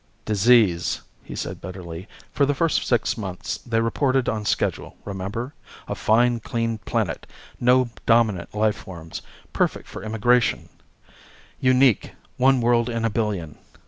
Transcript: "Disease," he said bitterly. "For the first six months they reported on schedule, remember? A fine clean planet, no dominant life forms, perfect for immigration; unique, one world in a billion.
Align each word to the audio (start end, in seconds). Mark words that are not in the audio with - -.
"Disease," 0.25 1.01
he 1.23 1.35
said 1.35 1.61
bitterly. 1.61 2.07
"For 2.33 2.47
the 2.47 2.55
first 2.55 2.87
six 2.87 3.19
months 3.19 3.59
they 3.59 3.79
reported 3.81 4.27
on 4.27 4.45
schedule, 4.45 4.97
remember? 5.05 5.53
A 5.87 5.93
fine 5.93 6.39
clean 6.39 6.79
planet, 6.79 7.27
no 7.59 7.87
dominant 8.07 8.55
life 8.55 8.77
forms, 8.77 9.21
perfect 9.53 9.87
for 9.87 10.01
immigration; 10.01 10.69
unique, 11.59 12.13
one 12.37 12.61
world 12.61 12.89
in 12.89 13.05
a 13.05 13.11
billion. 13.11 13.59